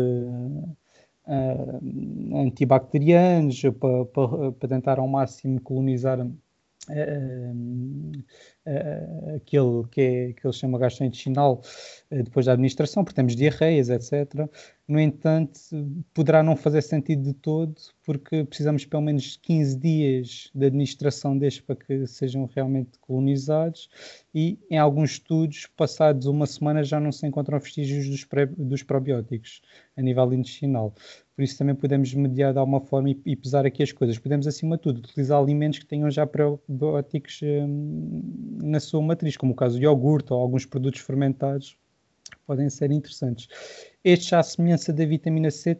[1.26, 6.26] uh, antibacterianos para, para, para tentar ao máximo colonizar
[9.36, 11.62] aquele que, é, que ele chama gastrointestinal
[12.10, 14.48] uh, depois da administração, porque temos diarreias, etc.
[14.86, 15.60] No entanto,
[16.14, 17.74] poderá não fazer sentido de todo,
[18.04, 23.88] porque precisamos pelo menos 15 dias de administração destes para que sejam realmente colonizados
[24.34, 28.82] e em alguns estudos, passados uma semana, já não se encontram vestígios dos, pré, dos
[28.82, 29.60] probióticos
[29.96, 30.94] a nível intestinal.
[31.38, 34.18] Por isso também podemos mediar de alguma forma e, e, pesar aqui as coisas.
[34.18, 39.52] Podemos, acima de tudo, utilizar alimentos que tenham já probióticos hum, na sua matriz, como
[39.52, 41.76] o caso do iogurte ou alguns produtos fermentados,
[42.44, 43.46] podem ser interessantes.
[44.02, 45.78] Este, à semelhança da vitamina C,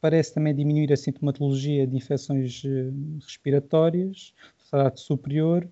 [0.00, 4.34] parece também diminuir a sintomatologia de infecções hum, respiratórias,
[4.72, 5.68] trato superior,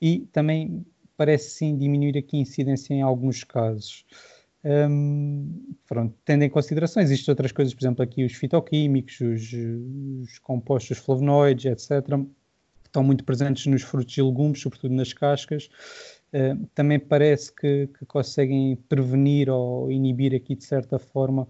[0.00, 4.06] e também parece sim diminuir aqui a incidência em alguns casos.
[4.62, 9.52] Um, pronto, tendo em consideração, existem outras coisas, por exemplo, aqui os fitoquímicos, os,
[10.22, 12.06] os compostos flavonoides, etc.,
[12.82, 15.70] que estão muito presentes nos frutos e legumes, sobretudo nas cascas.
[16.32, 21.42] Uh, também parece que, que, conseguem prevenir ou inibir aqui, de certa forma,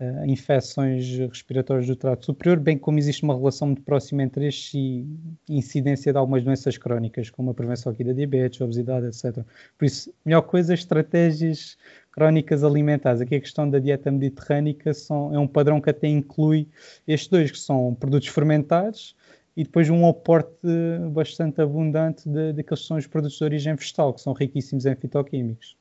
[0.00, 4.74] uh, infecções respiratórias do trato superior, bem como existe uma relação muito próxima entre estes
[4.74, 5.06] e
[5.48, 9.44] incidência de algumas doenças crónicas, como a prevenção aqui da diabetes, obesidade, etc.
[9.78, 11.78] Por isso, melhor coisa, estratégias
[12.10, 13.20] crónicas alimentares.
[13.20, 16.66] Aqui a questão da dieta mediterrânica são, é um padrão que até inclui
[17.06, 19.14] estes dois, que são produtos fermentados
[19.56, 20.66] e depois um aporte
[21.12, 25.76] bastante abundante daqueles que são os produtos de origem vegetal, que são riquíssimos em fitoquímicos.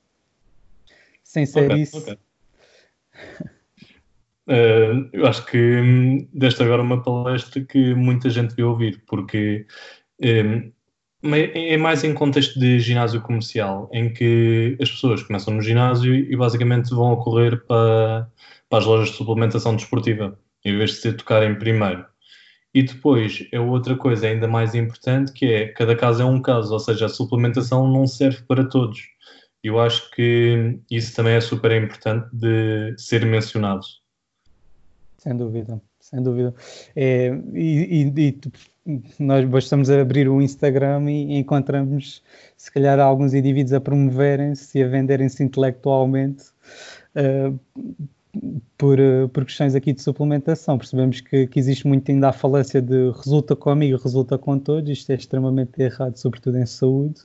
[1.23, 1.97] Sem ser okay, isso.
[1.97, 2.17] Okay.
[4.45, 9.65] Uh, eu acho que hum, desta agora uma palestra que muita gente devia ouvir, porque
[10.21, 10.71] um,
[11.23, 16.36] é mais em contexto de ginásio comercial, em que as pessoas começam no ginásio e
[16.36, 18.29] basicamente vão correr para,
[18.69, 22.05] para as lojas de suplementação desportiva, em vez de se tocarem primeiro.
[22.73, 26.73] E depois é outra coisa ainda mais importante que é cada caso é um caso,
[26.73, 28.99] ou seja, a suplementação não serve para todos.
[29.63, 33.86] Eu acho que isso também é super importante de ser mencionado.
[35.17, 36.53] Sem dúvida, sem dúvida.
[36.95, 38.39] É, e, e, e
[39.17, 42.21] nós bastamos abrir o Instagram e encontramos,
[42.57, 46.43] se calhar, alguns indivíduos a promoverem-se e a venderem-se intelectualmente
[47.15, 47.57] uh,
[48.78, 50.78] por, uh, por questões aqui de suplementação.
[50.78, 54.89] Percebemos que, que, existe muito ainda a falância de resulta comigo, resulta com todos.
[54.89, 57.22] Isto é extremamente errado, sobretudo em saúde,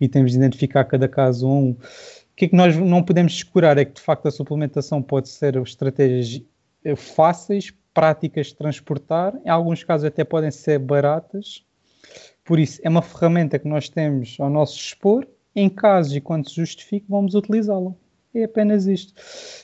[0.00, 1.70] e temos de identificar cada caso um.
[1.70, 1.76] O
[2.36, 5.56] que é que nós não podemos descurar é que, de facto, a suplementação pode ser
[5.56, 6.42] estratégias
[6.84, 11.64] eh, fáceis práticas de transportar, em alguns casos até podem ser baratas,
[12.44, 16.46] por isso é uma ferramenta que nós temos ao nosso dispor, em casos e quando
[16.46, 17.94] se justifique, vamos utilizá-la.
[18.36, 19.14] É apenas isto.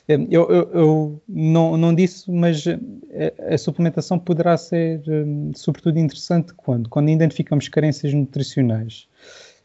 [0.08, 6.54] Eu, eu, eu não, não, disse, mas a, a, suplementação poderá ser, hum, sobretudo, interessante
[6.54, 6.88] quando?
[6.88, 9.06] Quando identificamos carências nutricionais.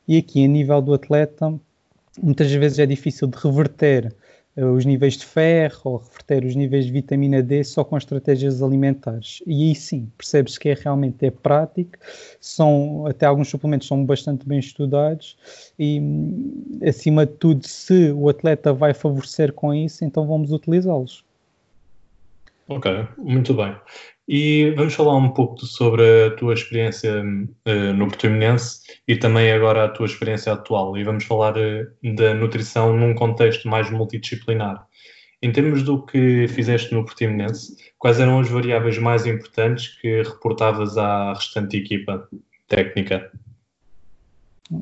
[0.06, 1.58] E aqui, a nível do atleta,
[2.22, 4.27] muitas vezes é difícil de reverter eh,
[4.58, 9.42] os níveis de ferro ou reverter os níveis de vitamina D só com estratégias alimentares.
[9.46, 11.98] E aí sim, percebe-se que é realmente é prático,
[12.40, 15.38] são, até alguns suplementos são bastante bem estudados
[15.78, 16.02] e,
[16.86, 21.27] acima de tudo, se o atleta vai favorecer com isso, então vamos utilizá-los.
[22.70, 23.76] Ok, muito bem.
[24.28, 29.86] E vamos falar um pouco sobre a tua experiência uh, no Portimonense e também agora
[29.86, 30.98] a tua experiência atual.
[30.98, 34.86] E vamos falar uh, da nutrição num contexto mais multidisciplinar.
[35.42, 40.98] Em termos do que fizeste no Portimonense, quais eram as variáveis mais importantes que reportavas
[40.98, 42.28] à restante equipa
[42.68, 43.32] técnica?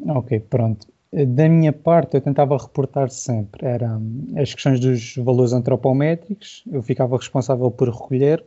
[0.08, 0.95] Ok, pronto.
[1.24, 3.66] Da minha parte, eu tentava reportar sempre.
[3.66, 4.02] Era
[4.36, 8.44] as questões dos valores antropométricos, eu ficava responsável por recolher.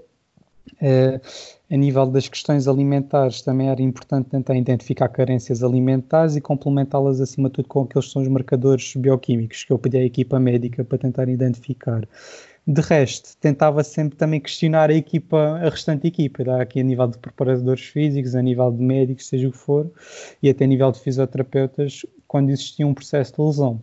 [0.75, 1.19] Uh,
[1.71, 7.49] a nível das questões alimentares, também era importante tentar identificar carências alimentares e complementá-las, acima
[7.49, 10.85] de tudo, com aqueles que são os marcadores bioquímicos que eu pedi à equipa médica
[10.85, 12.07] para tentar identificar.
[12.67, 17.17] De resto, tentava sempre também questionar a equipa, a restante equipa, aqui a nível de
[17.17, 19.91] preparadores físicos, a nível de médicos, seja o que for,
[20.43, 23.81] e até a nível de fisioterapeutas, quando existia um processo de lesão.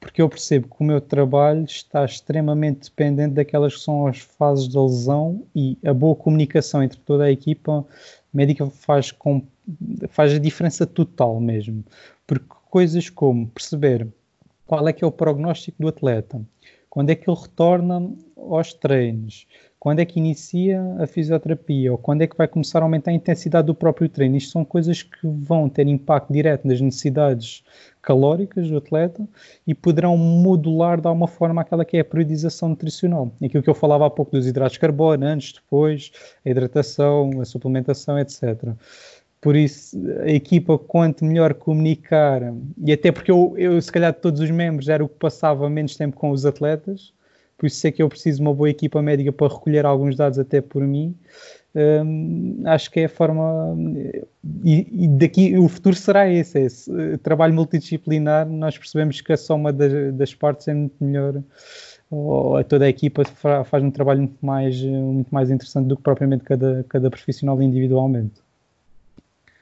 [0.00, 4.68] Porque eu percebo que o meu trabalho está extremamente dependente daquelas que são as fases
[4.68, 7.84] da lesão e a boa comunicação entre toda a equipa
[8.32, 9.42] médica faz, com,
[10.08, 11.84] faz a diferença total mesmo.
[12.26, 14.06] Porque coisas como perceber
[14.66, 16.40] qual é que é o prognóstico do atleta,
[16.90, 19.46] quando é que ele retorna aos treinos?
[19.78, 21.92] Quando é que inicia a fisioterapia?
[21.92, 24.36] Ou quando é que vai começar a aumentar a intensidade do próprio treino?
[24.36, 27.62] Isto são coisas que vão ter impacto direto nas necessidades
[28.02, 29.24] calóricas do atleta
[29.64, 33.30] e poderão modular de alguma forma aquela que é a periodização nutricional.
[33.40, 36.10] Aquilo que eu falava há pouco dos hidratos de carbono, antes, depois,
[36.44, 38.74] a hidratação, a suplementação, etc.
[39.40, 42.42] Por isso, a equipa, quanto melhor comunicar,
[42.76, 45.70] e até porque eu, eu, se calhar, de todos os membros, era o que passava
[45.70, 47.12] menos tempo com os atletas,
[47.58, 50.38] por isso é que eu preciso de uma boa equipa médica para recolher alguns dados
[50.38, 51.16] até por mim.
[51.74, 53.76] Hum, acho que é a forma.
[54.64, 57.18] E, e, daqui o futuro será esse, é esse.
[57.18, 61.42] Trabalho multidisciplinar, nós percebemos que a soma das, das partes é muito melhor.
[62.10, 63.24] Ou toda a equipa
[63.64, 68.40] faz um trabalho muito mais, muito mais interessante do que propriamente cada, cada profissional individualmente.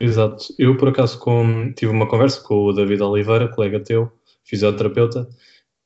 [0.00, 0.54] Exato.
[0.58, 4.12] Eu, por acaso, com, tive uma conversa com o David Oliveira, colega teu,
[4.44, 5.28] fisioterapeuta,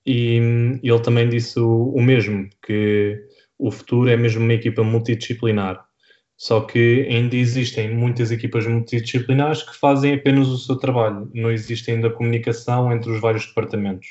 [0.04, 0.38] e,
[0.82, 3.24] e ele também disse o, o, mesmo, que
[3.58, 5.84] o futuro é mesmo uma equipa multidisciplinar.
[6.36, 11.30] Só que ainda existem muitas equipas multidisciplinares que fazem apenas o seu trabalho.
[11.34, 14.08] Não existe ainda comunicação entre os vários departamentos.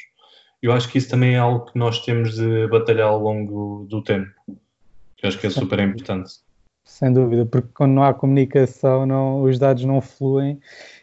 [0.62, 4.04] Eu acho que isso também é algo que nós temos de batalhar ao longo do
[4.04, 4.30] tempo.
[4.48, 6.34] Eu acho que é super importante.
[6.90, 10.60] Sem dúvida, porque quando não há comunicação, não, os dados não fluem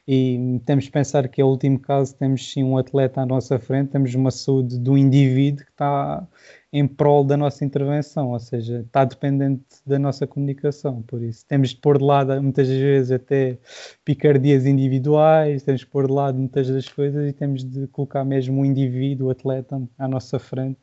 [0.06, 3.56] e temos de pensar que é o último caso, temos sim um atleta à nossa
[3.56, 6.26] frente, temos uma saúde do indivíduo que está
[6.72, 11.70] em prol da nossa intervenção, ou seja, está dependente da nossa comunicação, por isso temos
[11.70, 13.56] de pôr de lado muitas vezes até
[14.04, 18.60] picardias individuais, temos de pôr de lado muitas das coisas e temos de colocar mesmo
[18.60, 20.80] o indivíduo, o atleta à nossa frente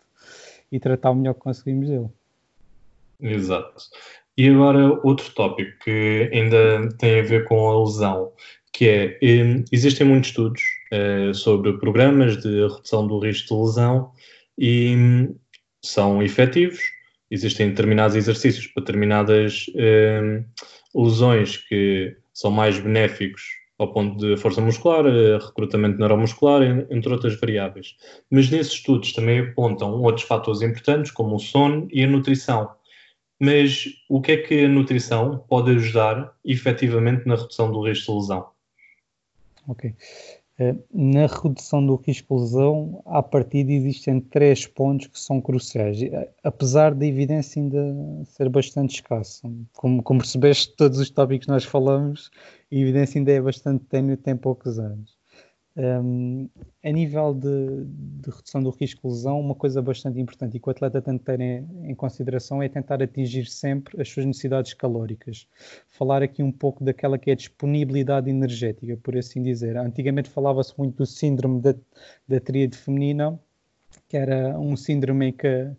[0.71, 2.09] e tratar o melhor que conseguimos dele.
[3.19, 3.75] Exato.
[4.37, 8.31] E agora outro tópico que ainda tem a ver com a lesão,
[8.71, 14.11] que é, hum, existem muitos estudos uh, sobre programas de redução do risco de lesão
[14.57, 15.35] e um,
[15.83, 16.79] são efetivos,
[17.29, 20.43] existem determinados exercícios para determinadas um,
[21.03, 23.43] lesões que são mais benéficos
[23.77, 27.95] ao ponto de força muscular, eh, recrutamento neuromuscular, entre outras variáveis.
[28.29, 32.69] Mas nesses estudos também apontam outros fatores importantes, como o sono e a nutrição.
[33.43, 38.17] Mas o que é que a nutrição pode ajudar efetivamente na redução do risco de
[38.19, 38.47] lesão?
[39.67, 39.93] Ok.
[40.57, 46.01] Uh, na redução do risco de lesão, à partida existem três pontos que são cruciais,
[46.01, 49.51] eh, apesar da evidência ainda ser bastante escassa.
[49.73, 52.31] Como, como percebeste, todos os tópicos que nós falamos,
[52.71, 55.17] a evidência ainda é bastante tênue, tem poucos anos.
[55.75, 56.47] Um,
[56.83, 60.67] a nível de, de, redução do risco de lesão, uma coisa bastante importante e que
[60.67, 64.75] o atleta tem de ter em, em, consideração é tentar atingir sempre as suas necessidades
[64.75, 65.47] calóricas.
[65.89, 69.75] Falar aqui um pouco daquela que é a disponibilidade energética, por assim dizer.
[69.75, 71.73] Antigamente falava-se muito do síndrome da,
[72.27, 73.39] da tríade feminina,
[74.13, 75.71] que era um síndrome que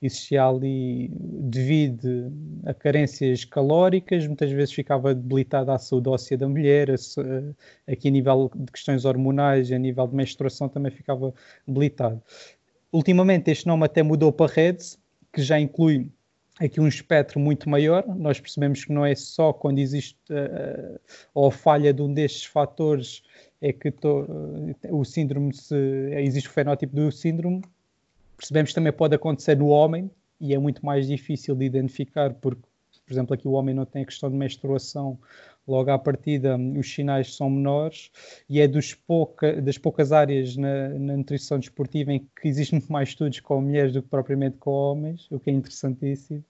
[0.00, 2.32] existia ali devido
[2.64, 6.88] a carências calóricas, muitas vezes ficava debilitada a saúde óssea da mulher,
[7.86, 11.34] aqui a nível de questões hormonais, a nível de menstruação também ficava
[11.68, 12.22] debilitado.
[12.90, 14.98] Ultimamente este nome até mudou para REDS,
[15.30, 16.10] que já inclui
[16.58, 18.06] aqui um espectro muito maior.
[18.16, 20.98] Nós percebemos que não é só quando existe uh,
[21.34, 23.22] ou falha de um destes fatores
[23.60, 25.76] é que to, uh, o síndrome se,
[26.12, 27.62] existe o fenótipo do síndrome,
[28.42, 32.62] percebemos que também pode acontecer no homem e é muito mais difícil de identificar porque,
[33.06, 35.16] por exemplo, aqui o homem não tem a questão de menstruação,
[35.66, 38.10] logo à partida os sinais são menores
[38.48, 38.68] e é
[39.06, 43.92] pouca, das poucas áreas na, na, nutrição desportiva em que existem mais estudos com mulheres
[43.92, 46.44] do que propriamente com homens, o que é interessantíssimo.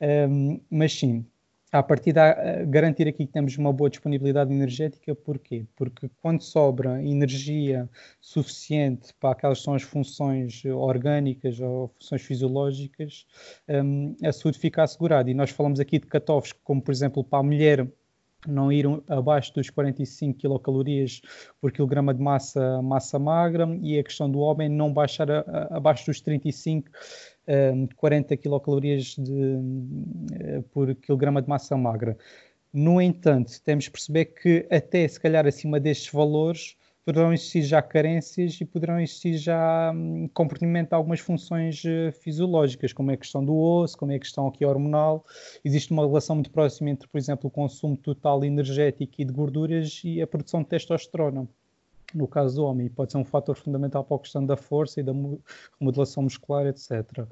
[0.00, 1.26] Um, mas sim,
[1.72, 5.64] a partir de garantir aqui que temos uma boa disponibilidade energética, porquê?
[5.74, 7.88] Porque quando sobra energia
[8.20, 13.26] suficiente para aquelas que são as funções orgânicas ou funções fisiológicas,
[13.66, 15.30] um, a saúde fica assegurada.
[15.30, 17.88] E nós falamos aqui de catovos, como por exemplo para a mulher
[18.46, 21.20] não ir abaixo dos 45 quilocalorias
[21.60, 25.76] por quilograma de massa, massa magra e a questão do homem não baixar a, a,
[25.76, 26.90] abaixo dos 35
[27.96, 29.58] 40 quilocalorias de,
[30.32, 32.16] eh, por quilograma de massa magra.
[32.72, 37.82] No entanto, temos de perceber que até se calhar acima destes valores poderão existir já
[37.82, 43.16] carências e poderão existir já um, comprometimento de algumas funções uh, fisiológicas, como é a
[43.16, 45.24] questão do osso, como é a questão aqui hormonal.
[45.64, 50.00] Existe uma relação muito próxima entre, por exemplo, o consumo total energético e de gorduras
[50.04, 51.48] e a produção de testosterona
[52.14, 55.02] no caso do homem, pode ser um fator fundamental para a questão da força e
[55.02, 55.12] da
[55.78, 56.90] remodelação muscular, etc.
[57.18, 57.26] Uh,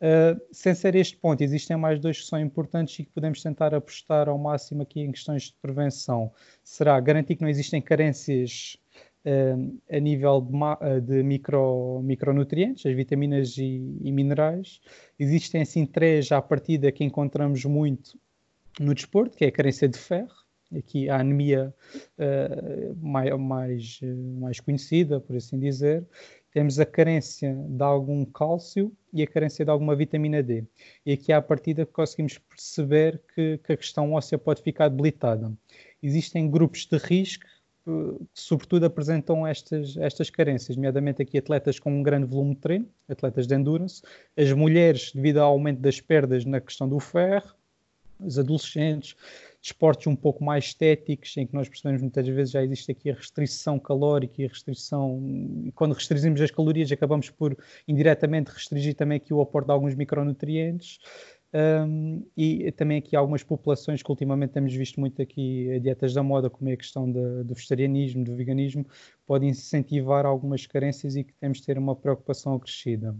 [0.00, 3.74] ah, sem ser este ponto, existem mais dois que são importantes e que podemos tentar
[3.74, 6.32] apostar ao máximo aqui em questões de prevenção.
[6.62, 8.76] Será garantir que não existem carências
[9.24, 14.80] uh, a nível de, uh, de micro, micronutrientes, as vitaminas e, e, minerais.
[15.18, 18.18] Existem assim três à partida que encontramos muito
[18.78, 20.43] no desporto, que é a carência de ferro,
[20.76, 21.74] aqui a anemia
[22.18, 24.00] uh, mais, mais,
[24.38, 26.04] mais conhecida, por assim dizer,
[26.52, 30.64] temos a carência de algum cálcio e a carência de alguma vitamina D.
[31.04, 35.52] E aqui à partida conseguimos perceber que, que a questão óssea pode ficar debilitada.
[36.02, 37.44] Existem grupos de risco
[37.84, 42.88] que sobretudo apresentam estas, estas carências, nomeadamente aqui atletas com um grande volume de treino,
[43.08, 44.02] atletas de endurance,
[44.36, 47.54] as mulheres devido ao aumento das perdas na questão do ferro,
[48.18, 49.14] os adolescentes,
[49.64, 53.14] desportos um pouco mais estéticos, em que nós percebemos muitas vezes já existe aqui a
[53.14, 55.18] restrição calórica e a restrição.
[55.64, 57.56] E quando restringimos as calorias, acabamos por
[57.88, 60.98] indiretamente restringir também aqui o aporte de alguns micronutrientes.
[61.54, 66.50] Um, e também aqui algumas populações que ultimamente temos visto muito aqui dietas da moda,
[66.50, 68.84] como é a questão de, do vegetarianismo, do veganismo,
[69.24, 73.16] podem incentivar algumas carências e que temos de ter uma preocupação acrescida.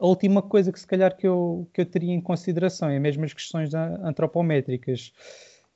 [0.00, 3.22] A última coisa que se calhar que eu, que eu teria em consideração é mesmo
[3.22, 5.12] as questões antropométricas.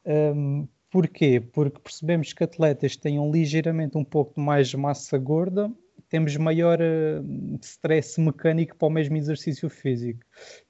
[0.07, 1.41] Um, porquê?
[1.41, 5.71] Porque percebemos que atletas tenham ligeiramente um pouco mais massa gorda,
[6.09, 10.21] temos maior uh, stress mecânico para o mesmo exercício físico.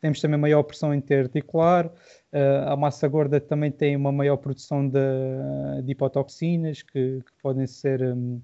[0.00, 4.98] Temos também maior pressão interarticular, uh, a massa gorda também tem uma maior produção de,
[5.84, 8.40] de hipotoxinas que, que podem ser um,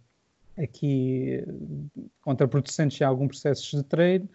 [0.56, 1.44] aqui
[2.22, 4.28] contraproducentes em alguns processos de trade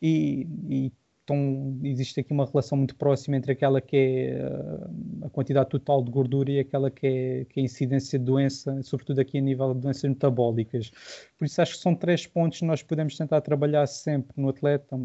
[0.00, 0.92] e, e
[1.28, 6.02] então, existe aqui uma relação muito próxima entre aquela que é eh, a quantidade total
[6.02, 9.40] de gordura e aquela que é, que é a incidência de doença, sobretudo aqui a
[9.42, 10.90] nível de doenças metabólicas.
[11.38, 14.98] Por isso acho que são três pontos que nós podemos tentar trabalhar sempre no atleta,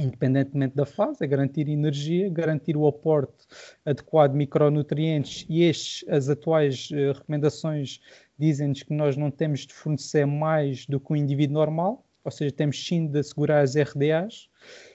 [0.00, 3.46] independentemente da fase, é garantir energia, garantir o aporte
[3.84, 8.00] adequado de micronutrientes e estes, as atuais uh, recomendações
[8.38, 12.52] dizem-nos que nós não temos de fornecer mais do que um indivíduo normal, ou seja,
[12.52, 14.48] temos sim de assegurar as RDAs.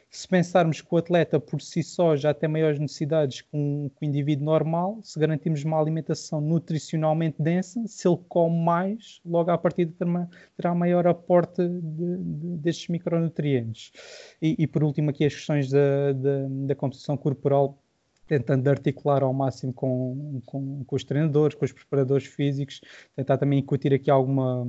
[0.10, 4.06] Se pensarmos que o atleta por si só já tem maiores necessidades que, um, que
[4.06, 9.58] o indivíduo normal, se garantirmos uma alimentação nutricionalmente densa, se ele come mais, logo à
[9.58, 13.92] partida terá, terá maior aporte de, de, destes micronutrientes.
[14.40, 17.83] E, e, por último, aqui as questões da, da, da composição corporal
[18.40, 22.82] tentando articular ao máximo com, com, com, os treinadores, com os preparadores físicos,
[23.16, 24.66] tentar também incutir aqui alguma,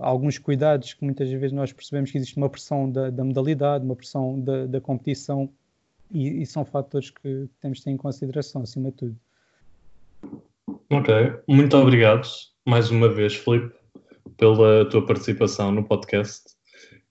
[0.00, 3.96] alguns cuidados que muitas vezes nós percebemos que existe uma pressão da, da modalidade, uma
[3.96, 5.48] pressão da, da competição
[6.10, 9.16] e, e, são fatores que temos de ter em consideração, acima de tudo.
[10.90, 11.14] Ok,
[11.48, 12.28] muito obrigado
[12.66, 13.74] mais uma vez, Filipe,
[14.36, 16.51] pela tua participação no podcast.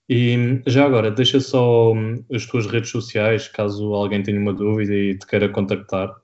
[0.08, 4.94] E já agora, deixa só hum, as tuas redes sociais, caso alguém tenha uma dúvida
[4.94, 6.14] e te queira contactar.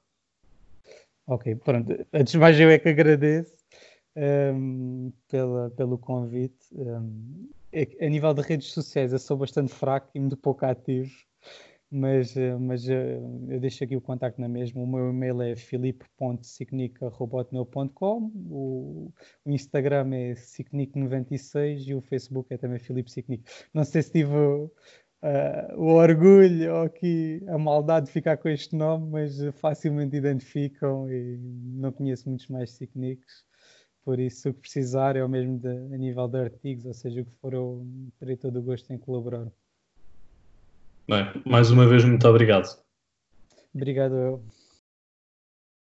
[1.26, 1.92] Ok, pronto.
[2.12, 3.56] Antes de mais, eu é que agradeço
[4.16, 6.66] um, pela, pelo convite.
[6.72, 7.48] Um,
[8.00, 11.10] a nível de redes sociais, eu sou bastante fraco e muito pouco ativo
[11.91, 13.18] mas, eh, mas eh,
[13.49, 14.82] eu deixo aqui o contacto na mesma.
[14.82, 19.12] O meu e-mail é filipe.sicnica.com, o,
[19.45, 23.11] o Instagram é sicnic96 e o Facebook é também Filipe.
[23.72, 24.70] Não sei se tive uh,
[25.76, 31.39] o orgulho ou aqui a maldade de ficar com este nome, mas facilmente identificam e
[31.39, 33.45] não conheço muitos mais Sicnics.
[34.05, 37.20] Por isso, o que precisar é o mesmo de, a nível de artigos, ou seja,
[37.22, 37.86] o que for, eu
[38.18, 39.51] terei todo o gosto em colaborar.
[41.09, 42.68] Bem, mais uma vez, muito obrigado.
[43.74, 44.42] Obrigado eu.